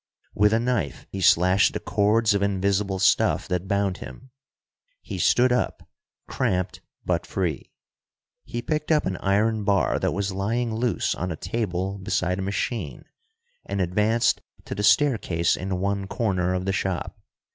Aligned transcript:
With 0.33 0.51
a 0.51 0.59
knife 0.59 1.05
he 1.11 1.21
slashed 1.21 1.73
the 1.73 1.79
cords 1.79 2.33
of 2.33 2.41
invisible 2.41 2.97
stuff 2.97 3.47
that 3.49 3.67
bound 3.67 3.97
him. 3.97 4.31
He 5.03 5.19
stood 5.19 5.51
up, 5.51 5.87
cramped, 6.27 6.81
but 7.05 7.27
free. 7.27 7.71
He 8.43 8.63
picked 8.63 8.91
up 8.91 9.05
an 9.05 9.17
iron 9.17 9.63
bar 9.63 9.99
that 9.99 10.09
was 10.11 10.31
lying 10.31 10.73
loose 10.73 11.13
on 11.13 11.31
a 11.31 11.35
table 11.35 11.99
beside 11.99 12.39
a 12.39 12.41
machine, 12.41 13.05
and 13.63 13.79
advanced 13.79 14.41
to 14.65 14.73
the 14.73 14.81
staircase 14.81 15.55
in 15.55 15.79
one 15.79 16.07
corner 16.07 16.55
of 16.55 16.65
the 16.65 16.73
shop. 16.73 17.19